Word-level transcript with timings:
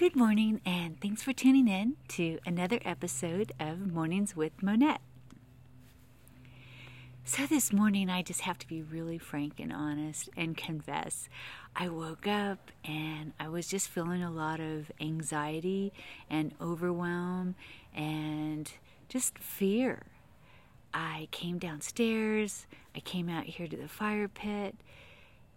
Good 0.00 0.16
morning, 0.16 0.62
and 0.64 0.98
thanks 0.98 1.22
for 1.22 1.34
tuning 1.34 1.68
in 1.68 1.96
to 2.08 2.38
another 2.46 2.78
episode 2.86 3.52
of 3.60 3.92
Mornings 3.92 4.34
with 4.34 4.62
Monette. 4.62 5.02
So, 7.26 7.44
this 7.44 7.70
morning, 7.70 8.08
I 8.08 8.22
just 8.22 8.40
have 8.40 8.58
to 8.60 8.66
be 8.66 8.80
really 8.80 9.18
frank 9.18 9.60
and 9.60 9.70
honest 9.70 10.30
and 10.38 10.56
confess. 10.56 11.28
I 11.76 11.90
woke 11.90 12.26
up 12.26 12.70
and 12.82 13.34
I 13.38 13.48
was 13.48 13.68
just 13.68 13.90
feeling 13.90 14.22
a 14.22 14.30
lot 14.30 14.58
of 14.58 14.90
anxiety 15.02 15.92
and 16.30 16.54
overwhelm 16.62 17.54
and 17.94 18.72
just 19.10 19.38
fear. 19.38 20.04
I 20.94 21.28
came 21.30 21.58
downstairs, 21.58 22.66
I 22.96 23.00
came 23.00 23.28
out 23.28 23.44
here 23.44 23.68
to 23.68 23.76
the 23.76 23.86
fire 23.86 24.28
pit, 24.28 24.76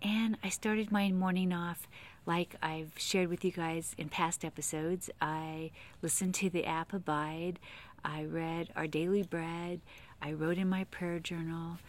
and 0.03 0.37
I 0.43 0.49
started 0.49 0.91
my 0.91 1.09
morning 1.11 1.53
off 1.53 1.87
like 2.25 2.55
I've 2.61 2.91
shared 2.97 3.29
with 3.29 3.43
you 3.43 3.51
guys 3.51 3.95
in 3.97 4.09
past 4.09 4.43
episodes, 4.45 5.09
I 5.21 5.71
listened 6.01 6.35
to 6.35 6.49
the 6.49 6.65
app 6.65 6.93
Abide, 6.93 7.59
I 8.03 8.25
read 8.25 8.69
Our 8.75 8.87
Daily 8.87 9.23
Bread, 9.23 9.81
I 10.21 10.33
wrote 10.33 10.57
in 10.57 10.69
my 10.69 10.83
prayer 10.85 11.19
journal, 11.19 11.79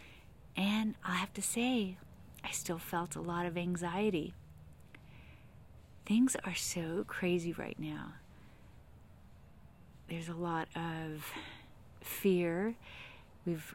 and 0.57 0.95
i 1.05 1.17
have 1.17 1.33
to 1.35 1.43
say, 1.43 1.97
I 2.45 2.51
still 2.51 2.79
felt 2.79 3.17
a 3.17 3.21
lot 3.21 3.47
of 3.47 3.57
anxiety. 3.57 4.35
Things 6.07 6.37
are 6.45 6.55
so 6.55 7.05
crazy 7.07 7.53
right 7.53 7.79
now. 7.79 8.15
There's 10.09 10.29
a 10.29 10.35
lot 10.35 10.69
of 10.77 11.33
fear. 12.03 12.75
We've 13.47 13.75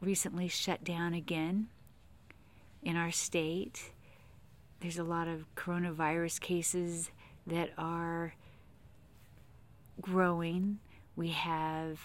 recently 0.00 0.48
shut 0.48 0.82
down 0.82 1.14
again 1.14 1.68
in 2.82 2.96
our 2.96 3.10
state 3.10 3.92
there's 4.82 4.98
a 4.98 5.04
lot 5.04 5.28
of 5.28 5.46
coronavirus 5.54 6.40
cases 6.40 7.12
that 7.46 7.70
are 7.78 8.34
growing. 10.00 10.80
We 11.14 11.28
have 11.28 12.00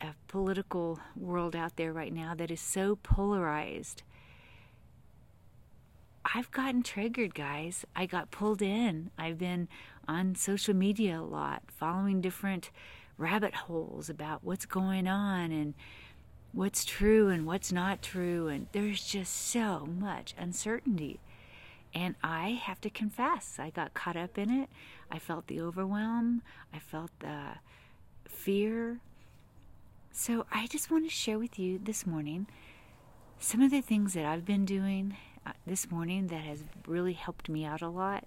a 0.00 0.14
political 0.28 1.00
world 1.16 1.56
out 1.56 1.74
there 1.74 1.92
right 1.92 2.12
now 2.12 2.36
that 2.36 2.52
is 2.52 2.60
so 2.60 2.94
polarized. 3.02 4.04
I've 6.24 6.52
gotten 6.52 6.84
triggered, 6.84 7.34
guys. 7.34 7.84
I 7.96 8.06
got 8.06 8.30
pulled 8.30 8.62
in. 8.62 9.10
I've 9.18 9.38
been 9.38 9.66
on 10.06 10.36
social 10.36 10.74
media 10.74 11.20
a 11.20 11.22
lot, 11.22 11.64
following 11.66 12.20
different 12.20 12.70
rabbit 13.16 13.54
holes 13.54 14.08
about 14.08 14.44
what's 14.44 14.66
going 14.66 15.08
on 15.08 15.50
and 15.50 15.74
what's 16.52 16.84
true 16.84 17.28
and 17.28 17.46
what's 17.46 17.72
not 17.72 18.02
true. 18.02 18.48
And 18.48 18.66
there's 18.72 19.04
just 19.04 19.34
so 19.34 19.86
much 19.86 20.34
uncertainty. 20.38 21.20
And 21.94 22.16
I 22.22 22.50
have 22.50 22.80
to 22.82 22.90
confess, 22.90 23.56
I 23.58 23.70
got 23.70 23.94
caught 23.94 24.16
up 24.16 24.36
in 24.36 24.50
it. 24.50 24.68
I 25.10 25.18
felt 25.18 25.46
the 25.46 25.60
overwhelm, 25.60 26.42
I 26.72 26.78
felt 26.78 27.10
the 27.20 27.54
fear. 28.26 29.00
So 30.12 30.46
I 30.52 30.66
just 30.66 30.90
want 30.90 31.04
to 31.04 31.10
share 31.10 31.38
with 31.38 31.58
you 31.58 31.78
this 31.82 32.06
morning 32.06 32.46
some 33.38 33.62
of 33.62 33.70
the 33.70 33.80
things 33.80 34.14
that 34.14 34.24
I've 34.24 34.44
been 34.44 34.64
doing 34.64 35.16
uh, 35.46 35.52
this 35.66 35.90
morning 35.90 36.26
that 36.26 36.42
has 36.42 36.64
really 36.86 37.12
helped 37.14 37.48
me 37.48 37.64
out 37.64 37.82
a 37.82 37.88
lot. 37.88 38.24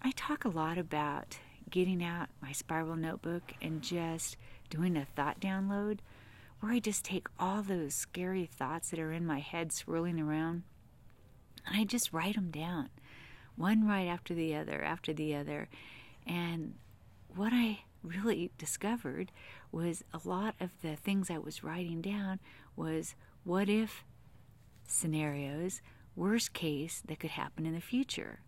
I 0.00 0.12
talk 0.16 0.44
a 0.44 0.48
lot 0.48 0.78
about 0.78 1.38
getting 1.70 2.02
out 2.02 2.28
my 2.40 2.52
spiral 2.52 2.96
notebook 2.96 3.52
and 3.60 3.82
just 3.82 4.36
doing 4.68 4.96
a 4.96 5.06
thought 5.14 5.40
download 5.40 5.98
where 6.62 6.72
I 6.72 6.78
just 6.78 7.04
take 7.04 7.26
all 7.40 7.60
those 7.60 7.92
scary 7.92 8.46
thoughts 8.46 8.90
that 8.90 9.00
are 9.00 9.10
in 9.10 9.26
my 9.26 9.40
head 9.40 9.72
swirling 9.72 10.20
around 10.20 10.62
and 11.66 11.76
I 11.76 11.82
just 11.82 12.12
write 12.12 12.36
them 12.36 12.52
down, 12.52 12.88
one 13.56 13.84
right 13.84 14.06
after 14.06 14.32
the 14.32 14.54
other, 14.54 14.80
after 14.80 15.12
the 15.12 15.34
other. 15.34 15.68
And 16.24 16.74
what 17.34 17.52
I 17.52 17.80
really 18.04 18.52
discovered 18.58 19.32
was 19.72 20.04
a 20.14 20.20
lot 20.24 20.54
of 20.60 20.70
the 20.82 20.94
things 20.94 21.30
I 21.30 21.38
was 21.38 21.64
writing 21.64 22.00
down 22.00 22.38
was 22.76 23.16
what 23.42 23.68
if 23.68 24.04
scenarios, 24.86 25.82
worst 26.14 26.52
case 26.52 27.02
that 27.08 27.18
could 27.18 27.30
happen 27.30 27.66
in 27.66 27.74
the 27.74 27.80
future. 27.80 28.38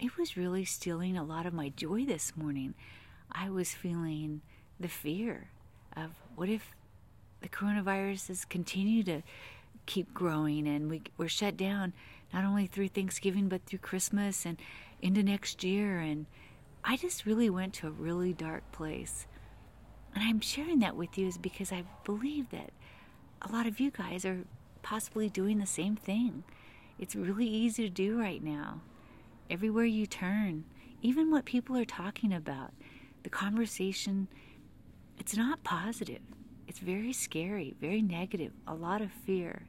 It 0.00 0.18
was 0.18 0.36
really 0.36 0.64
stealing 0.64 1.16
a 1.16 1.22
lot 1.22 1.46
of 1.46 1.54
my 1.54 1.68
joy 1.68 2.06
this 2.06 2.36
morning. 2.36 2.74
I 3.30 3.50
was 3.50 3.72
feeling 3.72 4.42
the 4.80 4.88
fear 4.88 5.50
of 5.96 6.10
what 6.36 6.48
if 6.48 6.74
the 7.40 7.48
coronavirus 7.48 8.28
has 8.28 8.44
continued 8.44 9.06
to 9.06 9.22
keep 9.86 10.12
growing 10.14 10.68
and 10.68 10.88
we, 10.88 11.02
we're 11.16 11.28
shut 11.28 11.56
down 11.56 11.92
not 12.32 12.44
only 12.44 12.66
through 12.66 12.88
Thanksgiving 12.88 13.48
but 13.48 13.64
through 13.66 13.80
Christmas 13.80 14.46
and 14.46 14.58
into 15.00 15.22
next 15.22 15.64
year. 15.64 15.98
And 15.98 16.26
I 16.84 16.96
just 16.96 17.26
really 17.26 17.50
went 17.50 17.74
to 17.74 17.88
a 17.88 17.90
really 17.90 18.32
dark 18.32 18.70
place. 18.72 19.26
And 20.14 20.24
I'm 20.24 20.40
sharing 20.40 20.78
that 20.80 20.96
with 20.96 21.18
you 21.18 21.26
is 21.26 21.38
because 21.38 21.72
I 21.72 21.84
believe 22.04 22.50
that 22.50 22.70
a 23.42 23.50
lot 23.50 23.66
of 23.66 23.80
you 23.80 23.90
guys 23.90 24.24
are 24.24 24.44
possibly 24.82 25.28
doing 25.28 25.58
the 25.58 25.66
same 25.66 25.96
thing. 25.96 26.44
It's 26.98 27.16
really 27.16 27.46
easy 27.46 27.82
to 27.82 27.88
do 27.88 28.18
right 28.20 28.42
now. 28.42 28.82
Everywhere 29.50 29.84
you 29.84 30.06
turn, 30.06 30.64
even 31.00 31.30
what 31.30 31.44
people 31.44 31.76
are 31.76 31.84
talking 31.84 32.32
about, 32.32 32.72
the 33.22 33.30
conversation, 33.30 34.28
it's 35.22 35.36
not 35.36 35.62
positive. 35.62 36.20
It's 36.66 36.80
very 36.80 37.12
scary, 37.12 37.76
very 37.80 38.02
negative, 38.02 38.50
a 38.66 38.74
lot 38.74 39.00
of 39.00 39.12
fear. 39.12 39.62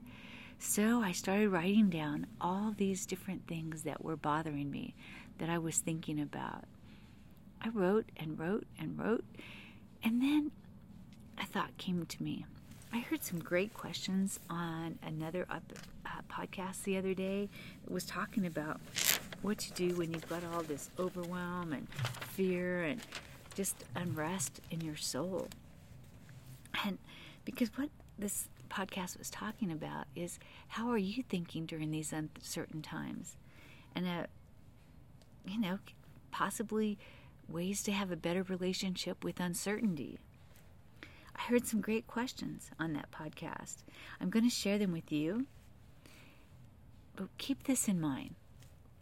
So 0.58 1.04
I 1.04 1.12
started 1.12 1.50
writing 1.50 1.92
down 1.92 2.26
all 2.42 2.74
these 2.76 3.06
different 3.06 3.46
things 3.46 3.84
that 3.84 4.04
were 4.04 4.16
bothering 4.16 4.72
me, 4.72 4.96
that 5.38 5.52
I 5.52 5.60
was 5.60 5.78
thinking 5.78 6.20
about. 6.20 6.64
I 7.62 7.70
wrote 7.70 8.10
and 8.18 8.40
wrote 8.40 8.66
and 8.80 8.98
wrote, 8.98 9.26
and 10.04 10.24
then 10.24 10.52
a 11.40 11.46
thought 11.46 11.78
came 11.78 12.04
to 12.04 12.24
me. 12.24 12.48
I 12.92 13.02
heard 13.02 13.24
some 13.24 13.38
great 13.38 13.76
questions 13.76 14.40
on 14.50 14.98
another 15.04 15.46
uh, 15.52 15.60
podcast 16.32 16.82
the 16.82 16.98
other 16.98 17.14
day 17.14 17.48
that 17.84 17.94
was 17.94 18.06
talking 18.06 18.48
about 18.48 18.82
what 19.44 19.60
to 19.60 19.74
do 19.74 19.94
when 19.98 20.12
you've 20.12 20.28
got 20.28 20.42
all 20.52 20.64
this 20.64 20.90
overwhelm 20.98 21.74
and 21.74 21.88
fear 22.32 22.86
and 22.86 23.02
just 23.56 23.84
unrest 23.96 24.62
in 24.70 24.82
your 24.82 24.96
soul. 24.96 25.48
And 26.86 26.98
because 27.46 27.70
what 27.76 27.90
this 28.18 28.50
podcast 28.70 29.18
was 29.18 29.30
talking 29.30 29.72
about 29.72 30.08
is 30.16 30.40
how 30.70 30.90
are 30.90 30.98
you 30.98 31.24
thinking 31.24 31.66
during 31.66 31.92
these 31.92 32.12
uncertain 32.14 32.82
times? 32.82 33.38
And, 33.96 34.08
uh, 34.08 34.26
you 35.46 35.60
know, 35.60 35.80
possibly 36.32 36.98
ways 37.48 37.84
to 37.84 37.92
have 37.92 38.12
a 38.12 38.18
better 38.18 38.44
relationship 38.44 39.24
with 39.24 39.40
uncertainty. 39.40 40.20
I 41.36 41.42
heard 41.44 41.68
some 41.68 41.82
great 41.82 42.08
questions 42.08 42.72
on 42.80 42.94
that 42.94 43.12
podcast. 43.12 43.78
I'm 44.20 44.30
going 44.30 44.46
to 44.46 44.52
share 44.56 44.78
them 44.78 44.92
with 44.92 45.12
you. 45.12 45.46
But 47.16 47.28
keep 47.38 47.64
this 47.64 47.88
in 47.88 48.00
mind. 48.00 48.36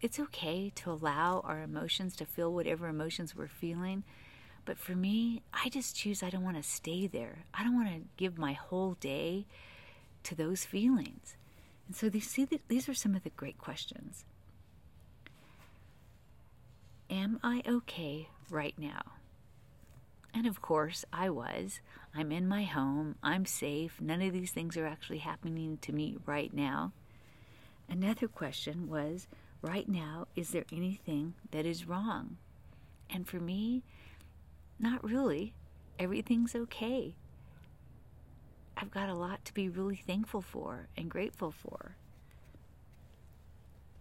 It's 0.02 0.20
okay 0.20 0.72
to 0.76 0.92
allow 0.92 1.42
our 1.42 1.62
emotions 1.62 2.16
to 2.18 2.26
feel 2.26 2.52
whatever 2.52 2.88
emotions 2.88 3.36
we're 3.36 3.48
feeling 3.48 4.04
but 4.66 4.78
for 4.78 4.96
me, 4.96 5.42
I 5.54 5.70
just 5.70 5.96
choose 5.96 6.24
I 6.24 6.30
don't 6.30 6.44
want 6.44 6.58
to 6.58 6.64
stay 6.64 7.08
there. 7.08 7.46
I 7.54 7.64
don't 7.64 7.76
want 7.76 7.90
to 7.90 8.08
give 8.18 8.38
my 8.38 8.54
whole 8.54 8.96
day 9.00 9.46
to 10.24 10.36
those 10.36 10.66
feelings. 10.66 11.36
And 11.88 11.96
so 11.96 12.10
these, 12.10 12.30
see, 12.30 12.46
that 12.46 12.68
these 12.68 12.88
are 12.88 12.94
some 12.94 13.16
of 13.16 13.24
the 13.24 13.32
great 13.32 13.58
questions. 13.58 14.26
Am 17.10 17.40
I 17.44 17.62
okay 17.68 18.30
right 18.50 18.76
now? 18.78 19.02
And 20.34 20.48
of 20.48 20.62
course, 20.62 21.04
I 21.12 21.30
was. 21.30 21.82
I'm 22.16 22.32
in 22.32 22.48
my 22.48 22.64
home. 22.64 23.16
I'm 23.22 23.46
safe. 23.46 24.00
None 24.00 24.22
of 24.22 24.32
these 24.32 24.52
things 24.52 24.78
are 24.78 24.88
actually 24.88 25.18
happening 25.18 25.78
to 25.82 25.92
me 25.92 26.18
right 26.26 26.54
now. 26.54 26.94
Another 27.90 28.28
question 28.28 28.90
was 28.90 29.28
right 29.62 29.90
now, 29.90 30.28
is 30.36 30.52
there 30.52 30.66
anything 30.72 31.34
that 31.52 31.66
is 31.66 31.88
wrong? 31.88 32.38
And 33.10 33.28
for 33.28 33.40
me, 33.40 33.84
not 34.82 35.04
really. 35.04 35.54
Everything's 36.00 36.56
okay. 36.56 37.16
I've 38.76 38.92
got 38.92 39.10
a 39.10 39.14
lot 39.14 39.46
to 39.46 39.54
be 39.54 39.70
really 39.70 39.96
thankful 39.96 40.42
for 40.42 40.88
and 40.98 41.10
grateful 41.10 41.52
for. 41.52 41.96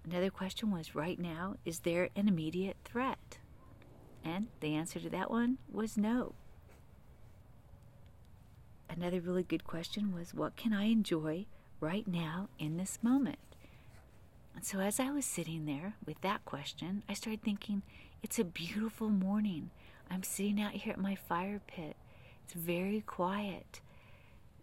Another 0.04 0.30
question 0.30 0.70
was 0.70 0.94
right 0.94 1.18
now, 1.18 1.56
is 1.64 1.80
there 1.80 2.08
an 2.16 2.26
immediate 2.26 2.78
threat? 2.84 3.38
And 4.24 4.48
the 4.60 4.74
answer 4.74 4.98
to 5.00 5.10
that 5.10 5.30
one 5.30 5.58
was 5.70 5.98
no. 5.98 6.34
Another 8.88 9.20
really 9.20 9.42
good 9.42 9.64
question 9.64 10.14
was 10.14 10.34
what 10.34 10.56
can 10.56 10.72
I 10.72 10.84
enjoy 10.84 11.46
right 11.80 12.08
now 12.08 12.48
in 12.58 12.76
this 12.76 12.98
moment? 13.02 13.38
And 14.54 14.64
so 14.64 14.80
as 14.80 14.98
I 14.98 15.10
was 15.10 15.24
sitting 15.24 15.66
there 15.66 15.94
with 16.04 16.20
that 16.22 16.44
question, 16.44 17.02
I 17.08 17.14
started 17.14 17.42
thinking, 17.42 17.82
it's 18.22 18.38
a 18.38 18.44
beautiful 18.44 19.08
morning. 19.08 19.70
I'm 20.10 20.22
sitting 20.22 20.60
out 20.60 20.72
here 20.72 20.92
at 20.92 20.98
my 20.98 21.14
fire 21.14 21.60
pit. 21.66 21.96
It's 22.44 22.54
very 22.54 23.00
quiet. 23.02 23.80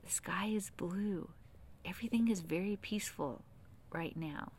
The 0.03 0.11
sky 0.11 0.47
is 0.47 0.71
blue. 0.75 1.29
Everything 1.85 2.27
is 2.27 2.41
very 2.41 2.77
peaceful 2.81 3.41
right 3.91 4.15
now. 4.17 4.51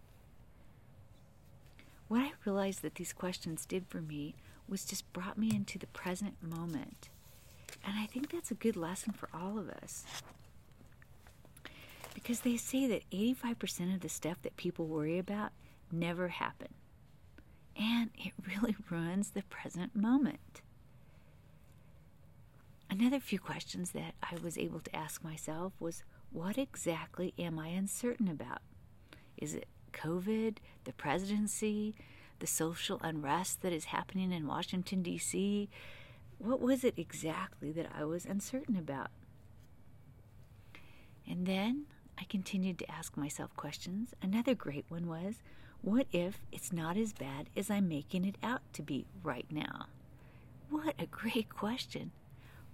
what 2.09 2.23
I 2.23 2.33
realized 2.47 2.81
that 2.83 2.95
these 2.95 3.13
questions 3.13 3.67
did 3.67 3.87
for 3.89 4.01
me 4.01 4.35
was 4.67 4.85
just 4.85 5.13
brought 5.13 5.37
me 5.37 5.51
into 5.55 5.79
the 5.79 5.87
present 5.89 6.43
moment. 6.43 7.11
And 7.85 7.99
I 7.99 8.07
think 8.07 8.31
that's 8.31 8.51
a 8.51 8.55
good 8.55 8.77
lesson 8.77 9.13
for 9.13 9.29
all 9.35 9.59
of 9.59 9.69
us. 9.69 10.05
Because 12.15 12.41
they 12.41 12.57
say 12.57 12.87
that 12.87 13.09
85% 13.11 13.95
of 13.95 14.01
the 14.01 14.09
stuff 14.09 14.39
that 14.43 14.57
people 14.57 14.87
worry 14.87 15.19
about 15.19 15.53
never 15.93 16.29
happen. 16.29 16.69
And 17.77 18.11
it 18.19 18.33
really 18.47 18.77
ruins 18.91 19.31
the 19.31 19.43
present 19.45 19.95
moment. 19.95 20.41
Another 22.99 23.21
few 23.21 23.39
questions 23.39 23.93
that 23.93 24.15
I 24.25 24.35
was 24.43 24.59
able 24.59 24.81
to 24.81 24.97
ask 24.97 25.23
myself 25.23 25.73
was 25.79 26.03
what 26.33 26.59
exactly 26.59 27.33
am 27.39 27.57
I 27.57 27.69
uncertain 27.69 28.27
about? 28.27 28.59
Is 29.37 29.55
it 29.55 29.69
COVID, 29.93 30.57
the 30.83 30.93
presidency, 30.95 31.95
the 32.41 32.49
social 32.49 32.99
unrest 33.01 33.63
that 33.63 33.73
is 33.73 33.87
happening 33.87 34.33
in 34.33 34.49
Washington, 34.49 35.03
D.C.? 35.03 35.69
What 36.39 36.61
was 36.61 36.83
it 36.83 36.95
exactly 36.97 37.71
that 37.71 37.87
I 37.97 38.05
was 38.05 38.27
uncertain 38.27 38.77
about? 38.77 39.11
And 41.25 41.47
then 41.47 41.85
I 42.19 42.25
continued 42.25 42.81
to 42.81 42.91
ask 42.91 43.17
myself 43.17 43.55
questions. 43.55 44.13
Another 44.21 44.57
great 44.57 44.87
one 44.89 45.07
was 45.07 45.37
what 45.83 46.09
if 46.11 46.41
it's 46.51 46.73
not 46.73 46.97
as 46.97 47.13
bad 47.13 47.49
as 47.57 47.71
I'm 47.71 47.89
making 47.89 48.25
it 48.25 48.39
out 48.43 48.63
to 48.73 48.83
be 48.83 49.07
right 49.23 49.47
now? 49.53 49.87
What 50.69 50.97
a 50.99 51.07
great 51.07 51.49
question. 51.55 52.11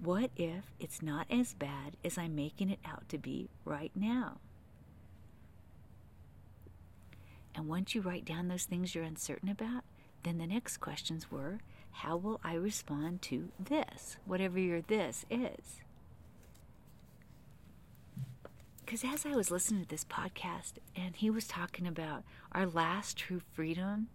What 0.05 0.33
if 0.37 0.65
it's 0.79 1.01
not 1.01 1.27
as 1.31 1.55
bad 1.55 1.97
as 2.05 2.19
I'm 2.19 2.35
making 2.35 2.69
it 2.69 2.79
out 2.85 3.09
to 3.09 3.17
be 3.17 3.49
right 3.65 3.91
now? 3.95 4.37
And 7.55 7.69
once 7.69 7.95
you 7.95 8.03
write 8.03 8.27
down 8.27 8.49
those 8.49 8.65
things 8.65 8.95
you're 8.95 9.03
uncertain 9.03 9.49
about, 9.49 9.83
then 10.23 10.37
the 10.37 10.47
next 10.47 10.77
questions 10.77 11.31
were 11.31 11.61
how 11.91 12.19
will 12.19 12.39
I 12.45 12.53
respond 12.53 13.23
to 13.23 13.49
this, 13.59 14.19
whatever 14.27 14.59
your 14.59 14.83
this 14.83 15.25
is? 15.31 15.81
Because 18.85 19.05
as 19.05 19.25
I 19.25 19.35
was 19.35 19.51
listening 19.51 19.85
to 19.85 19.89
this 19.89 20.05
podcast, 20.05 20.75
and 20.95 21.17
he 21.17 21.31
was 21.31 21.47
talking 21.47 21.87
about 21.87 22.25
our 22.53 22.67
last 22.67 23.17
true 23.17 23.41
freedom 23.55 24.09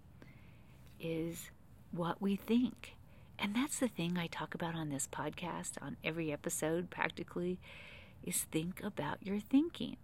is 1.00 1.50
what 1.92 2.22
we 2.22 2.36
think. 2.36 2.94
And 3.42 3.56
that's 3.56 3.80
the 3.80 3.88
thing 3.88 4.18
I 4.18 4.28
talk 4.28 4.54
about 4.54 4.76
on 4.76 4.90
this 4.90 5.08
podcast, 5.08 5.82
on 5.82 5.96
every 6.04 6.32
episode 6.32 6.90
practically, 6.90 7.58
is 8.24 8.42
think 8.52 8.84
about 8.84 9.26
your 9.26 9.40
thinking. 9.40 9.96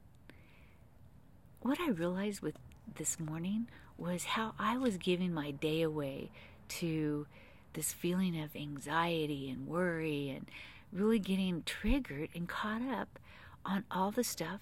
What 1.60 1.80
I 1.82 1.90
realized 1.90 2.42
with 2.42 2.56
this 2.96 3.20
morning 3.20 3.68
was 3.98 4.24
how 4.24 4.54
I 4.58 4.78
was 4.78 4.98
giving 4.98 5.34
my 5.34 5.52
day 5.52 5.82
away 5.82 6.32
to 6.68 7.28
this 7.74 7.92
feeling 7.92 8.40
of 8.42 8.56
anxiety 8.56 9.50
and 9.50 9.68
worry 9.68 10.30
and 10.30 10.46
really 10.94 11.20
getting 11.20 11.64
triggered 11.66 12.30
and 12.34 12.48
caught 12.48 12.82
up 12.82 13.20
on 13.66 13.84
all 13.92 14.12
the 14.12 14.24
stuff 14.24 14.62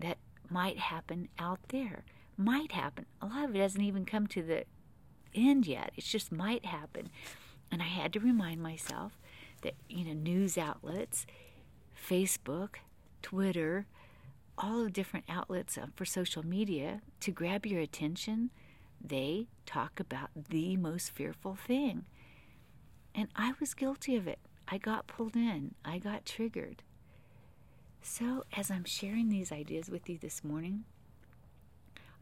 that 0.00 0.18
might 0.50 0.78
happen 0.78 1.28
out 1.38 1.60
there. 1.68 2.02
Might 2.36 2.72
happen. 2.72 3.06
A 3.22 3.26
lot 3.26 3.44
of 3.44 3.54
it 3.54 3.60
hasn't 3.60 3.84
even 3.84 4.04
come 4.04 4.26
to 4.28 4.42
the 4.42 4.64
end 5.34 5.66
yet. 5.68 5.92
It 5.96 6.04
just 6.04 6.32
might 6.32 6.64
happen. 6.64 7.10
And 7.70 7.82
I 7.82 7.86
had 7.86 8.12
to 8.14 8.20
remind 8.20 8.62
myself 8.62 9.18
that, 9.62 9.74
you 9.88 10.04
know, 10.04 10.14
news 10.14 10.56
outlets, 10.56 11.26
Facebook, 12.08 12.76
Twitter, 13.22 13.86
all 14.56 14.84
the 14.84 14.90
different 14.90 15.26
outlets 15.28 15.78
uh, 15.78 15.86
for 15.94 16.04
social 16.04 16.44
media 16.44 17.02
to 17.20 17.30
grab 17.30 17.66
your 17.66 17.80
attention, 17.80 18.50
they 19.00 19.46
talk 19.66 20.00
about 20.00 20.30
the 20.48 20.76
most 20.76 21.10
fearful 21.10 21.54
thing. 21.54 22.04
And 23.14 23.28
I 23.36 23.54
was 23.60 23.74
guilty 23.74 24.16
of 24.16 24.26
it. 24.26 24.38
I 24.66 24.78
got 24.78 25.06
pulled 25.06 25.36
in, 25.36 25.74
I 25.84 25.98
got 25.98 26.26
triggered. 26.26 26.82
So, 28.02 28.44
as 28.56 28.70
I'm 28.70 28.84
sharing 28.84 29.28
these 29.28 29.50
ideas 29.50 29.90
with 29.90 30.08
you 30.08 30.18
this 30.18 30.44
morning, 30.44 30.84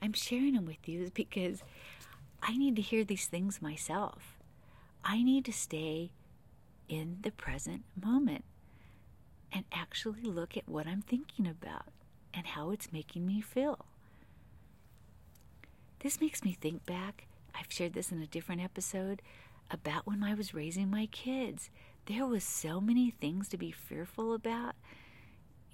I'm 0.00 0.12
sharing 0.12 0.54
them 0.54 0.66
with 0.66 0.88
you 0.88 1.10
because 1.14 1.62
I 2.42 2.56
need 2.56 2.76
to 2.76 2.82
hear 2.82 3.04
these 3.04 3.26
things 3.26 3.60
myself. 3.60 4.35
I 5.08 5.22
need 5.22 5.44
to 5.44 5.52
stay 5.52 6.10
in 6.88 7.18
the 7.22 7.30
present 7.30 7.84
moment 7.94 8.44
and 9.52 9.64
actually 9.72 10.22
look 10.22 10.56
at 10.56 10.68
what 10.68 10.88
I'm 10.88 11.00
thinking 11.00 11.46
about 11.46 11.86
and 12.34 12.44
how 12.44 12.70
it's 12.70 12.92
making 12.92 13.24
me 13.24 13.40
feel. 13.40 13.86
This 16.00 16.20
makes 16.20 16.44
me 16.44 16.56
think 16.60 16.84
back, 16.86 17.28
I've 17.54 17.72
shared 17.72 17.94
this 17.94 18.10
in 18.10 18.20
a 18.20 18.26
different 18.26 18.62
episode, 18.62 19.22
about 19.70 20.08
when 20.08 20.24
I 20.24 20.34
was 20.34 20.54
raising 20.54 20.90
my 20.90 21.06
kids. 21.06 21.70
There 22.06 22.26
was 22.26 22.42
so 22.42 22.80
many 22.80 23.10
things 23.10 23.48
to 23.50 23.56
be 23.56 23.70
fearful 23.70 24.34
about. 24.34 24.74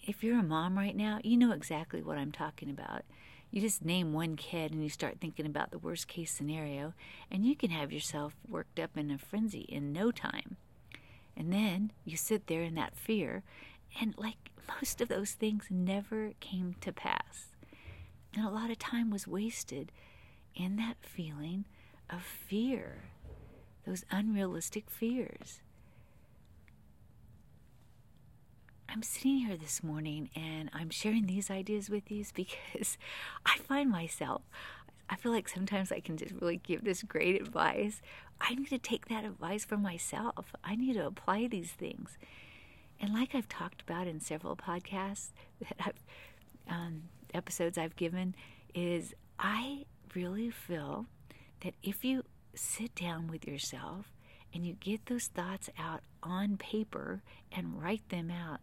If 0.06 0.23
you're 0.23 0.40
a 0.40 0.43
mom 0.43 0.76
right 0.76 0.96
now, 0.96 1.20
you 1.25 1.38
know 1.38 1.52
exactly 1.52 2.02
what 2.02 2.19
I'm 2.19 2.32
talking 2.32 2.69
about. 2.69 3.02
You 3.52 3.60
just 3.60 3.84
name 3.84 4.14
one 4.14 4.37
kid 4.37 4.72
and 4.72 4.82
you 4.82 4.88
start 4.88 5.19
thinking 5.20 5.44
about 5.44 5.70
the 5.70 5.78
worst 5.78 6.08
case 6.08 6.32
scenario, 6.32 6.94
and 7.31 7.44
you 7.44 7.54
can 7.54 7.69
have 7.69 7.93
yourself 7.93 8.34
worked 8.49 8.81
up 8.81 8.96
in 8.96 9.10
a 9.10 9.19
frenzy 9.19 9.66
in 9.69 9.93
no 9.93 10.10
time. 10.10 10.56
And 11.37 11.52
then 11.52 11.93
you 12.06 12.16
sit 12.16 12.46
there 12.46 12.62
in 12.62 12.75
that 12.76 12.96
fear, 12.96 13.43
and 14.00 14.14
like 14.16 14.50
most 14.81 15.02
of 15.02 15.08
those 15.08 15.32
things 15.32 15.66
never 15.69 16.32
came 16.40 16.76
to 16.81 16.93
pass. 16.93 17.49
And 18.34 18.46
a 18.46 18.50
lot 18.50 18.70
of 18.70 18.78
time 18.78 19.10
was 19.10 19.28
wasted 19.28 19.93
in 20.55 20.76
that 20.76 20.96
feeling 21.02 21.66
of 22.08 22.22
fear, 22.22 23.02
those 23.87 24.06
unrealistic 24.10 24.88
fears. 24.88 25.60
I'm 28.93 29.03
sitting 29.03 29.39
here 29.39 29.56
this 29.56 29.83
morning 29.83 30.29
and 30.37 30.69
I'm 30.75 30.91
sharing 30.91 31.27
these 31.27 31.50
ideas 31.50 31.89
with 31.89 32.11
you 32.11 32.25
because 32.35 32.99
I 33.47 33.56
find 33.56 33.91
myself, 33.91 34.43
I 35.09 35.17
feel 35.17 35.33
like 35.33 35.49
sometimes 35.49 35.91
I 35.91 36.00
can 36.00 36.19
just 36.19 36.35
really 36.41 36.59
give 36.59 36.85
this 36.85 37.03
great 37.03 37.41
advice. 37.41 38.03
I 38.39 38.55
need 38.55 38.69
to 38.69 38.79
take 38.79 39.09
that 39.09 39.25
advice 39.25 39.65
for 39.65 39.79
myself. 39.79 40.55
I 40.62 40.77
need 40.77 40.94
to 40.94 41.06
apply 41.06 41.47
these 41.47 41.71
things. 41.71 42.19
And 43.00 43.15
like 43.15 43.35
I've 43.35 43.49
talked 43.49 43.81
about 43.81 44.06
in 44.06 44.21
several 44.21 44.56
podcasts 44.56 45.31
that 45.61 45.77
I've, 45.81 46.05
um, 46.69 47.05
episodes 47.33 47.79
I've 47.79 47.97
given, 47.97 48.35
is 48.75 49.15
I 49.39 49.87
really 50.15 50.50
feel 50.50 51.06
that 51.62 51.73
if 51.83 52.05
you 52.05 52.25
sit 52.55 52.94
down 52.94 53.27
with 53.29 53.47
yourself 53.47 54.12
and 54.54 54.66
you 54.66 54.75
get 54.75 55.06
those 55.06 55.27
thoughts 55.27 55.70
out 55.79 56.00
on 56.22 56.56
paper 56.56 57.22
and 57.50 57.82
write 57.82 58.08
them 58.08 58.31
out, 58.31 58.60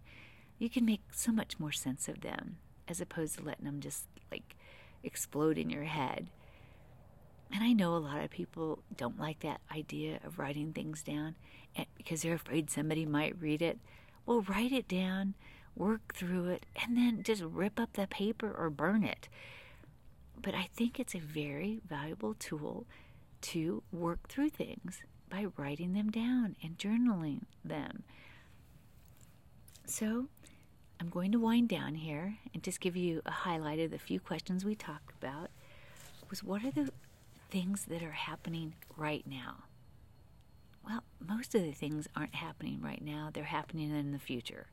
you 0.58 0.70
can 0.70 0.86
make 0.86 1.02
so 1.12 1.32
much 1.32 1.60
more 1.60 1.72
sense 1.72 2.08
of 2.08 2.22
them 2.22 2.58
as 2.88 3.02
opposed 3.02 3.38
to 3.38 3.44
letting 3.44 3.66
them 3.66 3.80
just 3.80 4.06
like 4.32 4.56
explode 5.04 5.58
in 5.58 5.70
your 5.70 5.86
head. 5.86 6.30
And 7.52 7.64
I 7.64 7.74
know 7.74 7.96
a 7.96 7.98
lot 7.98 8.24
of 8.24 8.30
people 8.30 8.84
don't 8.96 9.20
like 9.20 9.40
that 9.40 9.62
idea 9.74 10.20
of 10.24 10.38
writing 10.38 10.72
things 10.74 11.02
down 11.02 11.36
because 11.98 12.22
they're 12.22 12.36
afraid 12.36 12.70
somebody 12.70 13.06
might 13.06 13.42
read 13.42 13.62
it. 13.62 13.80
Well, 14.26 14.42
write 14.42 14.72
it 14.72 14.88
down, 14.88 15.34
work 15.76 16.14
through 16.14 16.50
it, 16.50 16.66
and 16.84 16.96
then 16.96 17.24
just 17.24 17.42
rip 17.42 17.80
up 17.80 17.94
the 17.94 18.06
paper 18.06 18.54
or 18.56 18.70
burn 18.70 19.04
it. 19.04 19.30
But 20.40 20.54
I 20.54 20.70
think 20.76 21.00
it's 21.00 21.16
a 21.16 21.20
very 21.20 21.82
valuable 21.88 22.36
tool 22.36 22.86
to 23.42 23.82
work 23.92 24.28
through 24.28 24.50
things 24.50 25.02
by 25.30 25.48
writing 25.58 25.94
them 25.94 26.10
down 26.10 26.56
and 26.64 26.78
journaling 26.78 27.42
them. 27.64 28.04
So, 29.86 30.28
I'm 31.00 31.10
going 31.10 31.32
to 31.32 31.40
wind 31.40 31.70
down 31.70 31.96
here 31.96 32.38
and 32.54 32.62
just 32.62 32.82
give 32.82 32.98
you 32.98 33.22
a 33.26 33.32
highlight 33.32 33.80
of 33.80 33.92
the 33.92 33.98
few 33.98 34.20
questions 34.20 34.66
we 34.66 34.76
talked 34.76 35.14
about. 35.22 35.50
Was 36.30 36.44
what 36.44 36.64
are 36.64 36.72
the 36.72 36.92
things 37.50 37.86
that 37.86 38.04
are 38.04 38.12
happening 38.12 38.74
right 38.98 39.26
now? 39.26 39.64
Well, 40.86 41.04
most 41.26 41.56
of 41.56 41.62
the 41.62 41.72
things 41.72 42.08
aren't 42.16 42.36
happening 42.36 42.82
right 42.82 43.04
now, 43.04 43.30
they're 43.34 43.44
happening 43.46 43.92
in 43.92 44.12
the 44.12 44.20
future. 44.20 44.68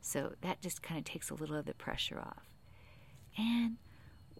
So 0.00 0.34
that 0.42 0.60
just 0.60 0.82
kind 0.82 0.98
of 0.98 1.04
takes 1.04 1.30
a 1.30 1.34
little 1.34 1.56
of 1.56 1.64
the 1.64 1.74
pressure 1.74 2.18
off. 2.18 2.50
And 3.38 3.76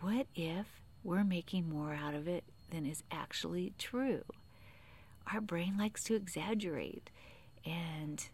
what 0.00 0.26
if 0.35 0.66
we're 1.04 1.25
making 1.25 1.69
more 1.69 1.95
out 1.95 2.14
of 2.14 2.28
it 2.28 2.45
than 2.71 2.85
is 2.85 3.02
actually 3.11 3.73
true? 3.78 4.23
Our 5.33 5.41
brain 5.41 5.76
likes 5.79 6.05
to 6.05 6.14
exaggerate 6.14 7.11
and 7.64 8.26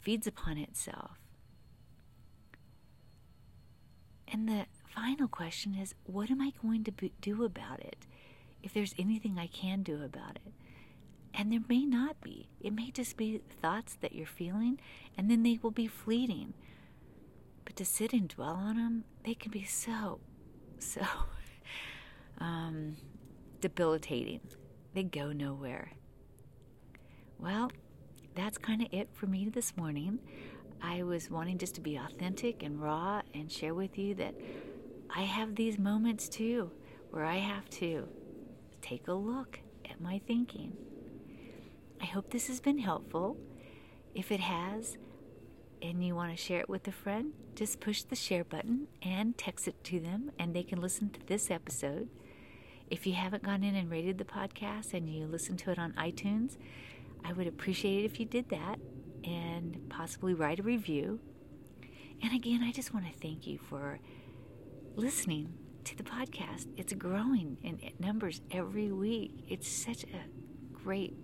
feeds 0.00 0.26
upon 0.26 0.58
itself. 0.58 1.18
And 4.30 4.48
the 4.48 4.66
final 4.94 5.28
question 5.28 5.74
is 5.74 5.94
what 6.04 6.30
am 6.30 6.40
I 6.40 6.52
going 6.62 6.84
to 6.84 6.92
do 7.20 7.44
about 7.44 7.80
it? 7.80 8.06
If 8.62 8.74
there's 8.74 8.94
anything 8.98 9.38
I 9.38 9.46
can 9.46 9.82
do 9.82 10.02
about 10.02 10.36
it. 10.36 10.52
And 11.34 11.52
there 11.52 11.60
may 11.68 11.84
not 11.84 12.20
be. 12.20 12.48
It 12.60 12.72
may 12.72 12.90
just 12.90 13.16
be 13.16 13.40
thoughts 13.62 13.96
that 14.00 14.14
you're 14.14 14.26
feeling, 14.26 14.80
and 15.16 15.30
then 15.30 15.42
they 15.42 15.58
will 15.62 15.70
be 15.70 15.86
fleeting. 15.86 16.54
But 17.64 17.76
to 17.76 17.84
sit 17.84 18.12
and 18.12 18.28
dwell 18.28 18.54
on 18.54 18.76
them, 18.76 19.04
they 19.24 19.34
can 19.34 19.52
be 19.52 19.64
so, 19.64 20.20
so 20.78 21.02
um, 22.38 22.96
debilitating. 23.60 24.40
They 24.94 25.04
go 25.04 25.32
nowhere. 25.32 25.92
Well, 27.38 27.70
that's 28.34 28.58
kind 28.58 28.82
of 28.82 28.88
it 28.90 29.08
for 29.12 29.26
me 29.26 29.48
this 29.48 29.76
morning. 29.76 30.18
I 30.82 31.04
was 31.04 31.30
wanting 31.30 31.58
just 31.58 31.76
to 31.76 31.80
be 31.80 31.96
authentic 31.96 32.64
and 32.64 32.82
raw 32.82 33.22
and 33.32 33.50
share 33.50 33.74
with 33.74 33.96
you 33.96 34.14
that 34.16 34.34
I 35.08 35.22
have 35.22 35.54
these 35.54 35.78
moments 35.78 36.28
too 36.28 36.72
where 37.10 37.24
I 37.24 37.36
have 37.36 37.70
to 37.70 38.08
take 38.82 39.06
a 39.06 39.12
look 39.12 39.60
at 39.88 40.00
my 40.00 40.20
thinking. 40.26 40.76
I 42.00 42.06
hope 42.06 42.30
this 42.30 42.48
has 42.48 42.60
been 42.60 42.78
helpful. 42.78 43.36
If 44.14 44.32
it 44.32 44.40
has, 44.40 44.98
and 45.80 46.04
you 46.04 46.14
want 46.16 46.36
to 46.36 46.42
share 46.42 46.60
it 46.60 46.68
with 46.68 46.88
a 46.88 46.92
friend, 46.92 47.32
just 47.54 47.80
push 47.80 48.02
the 48.02 48.16
share 48.16 48.44
button 48.44 48.88
and 49.00 49.38
text 49.38 49.68
it 49.68 49.82
to 49.84 50.00
them, 50.00 50.32
and 50.38 50.54
they 50.54 50.64
can 50.64 50.80
listen 50.80 51.10
to 51.10 51.20
this 51.26 51.50
episode. 51.50 52.08
If 52.90 53.06
you 53.06 53.12
haven't 53.14 53.42
gone 53.42 53.62
in 53.62 53.74
and 53.74 53.90
rated 53.90 54.18
the 54.18 54.24
podcast 54.24 54.94
and 54.94 55.08
you 55.08 55.26
listen 55.26 55.56
to 55.58 55.70
it 55.70 55.78
on 55.78 55.92
iTunes, 55.92 56.56
I 57.24 57.32
would 57.32 57.46
appreciate 57.46 58.00
it 58.00 58.04
if 58.04 58.20
you 58.20 58.26
did 58.26 58.48
that 58.50 58.78
and 59.24 59.88
possibly 59.88 60.34
write 60.34 60.60
a 60.60 60.62
review. 60.62 61.20
And 62.22 62.34
again, 62.34 62.62
I 62.62 62.72
just 62.72 62.92
want 62.92 63.06
to 63.06 63.18
thank 63.20 63.46
you 63.46 63.58
for 63.58 64.00
listening 64.96 65.54
to 65.84 65.96
the 65.96 66.02
podcast. 66.02 66.66
It's 66.76 66.92
growing 66.94 67.58
in 67.62 67.80
numbers 67.98 68.40
every 68.50 68.90
week. 68.90 69.44
It's 69.48 69.68
such 69.68 70.04
a 70.04 70.28
great 70.72 71.14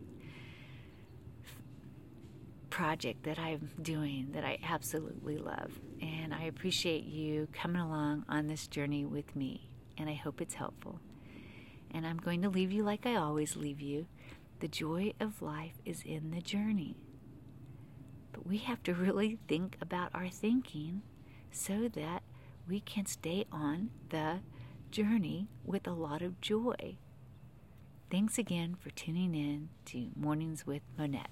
project 2.71 3.23
that 3.23 3.39
I'm 3.39 3.71
doing 3.81 4.31
that 4.33 4.45
I 4.45 4.59
absolutely 4.69 5.39
love. 5.39 5.81
And 6.01 6.35
I 6.35 6.45
appreciate 6.45 7.05
you 7.05 7.49
coming 7.53 7.81
along 7.81 8.25
on 8.29 8.47
this 8.49 8.67
journey 8.67 9.05
with 9.05 9.37
me. 9.37 9.69
And 9.97 10.09
I 10.09 10.15
hope 10.15 10.41
it's 10.41 10.55
helpful. 10.55 11.01
And 11.93 12.07
I'm 12.07 12.17
going 12.17 12.43
to 12.43 12.49
leave 12.49 12.73
you 12.73 12.83
like 12.83 13.07
I 13.07 13.15
always 13.15 13.57
leave 13.57 13.81
you. 13.81 14.07
The 14.65 14.69
joy 14.69 15.13
of 15.21 15.43
life 15.43 15.75
is 15.85 16.03
in 16.07 16.31
the 16.31 16.41
journey. 16.41 16.97
But 18.33 18.47
we 18.47 18.57
have 18.57 18.83
to 18.85 18.95
really 18.95 19.39
think 19.47 19.77
about 19.79 20.09
our 20.15 20.31
thinking 20.31 21.03
so 21.53 21.87
that 21.89 22.23
we 22.67 22.81
can 22.81 23.05
stay 23.05 23.45
on 23.53 23.91
the 24.09 24.39
journey 24.91 25.49
with 25.67 25.87
a 25.87 25.93
lot 25.93 26.23
of 26.23 26.41
joy. 26.41 26.97
Thanks 28.11 28.39
again 28.39 28.75
for 28.75 28.89
tuning 28.89 29.35
in 29.35 29.69
to 29.85 30.09
Mornings 30.17 30.67
with 30.67 30.81
Monette. 30.97 31.29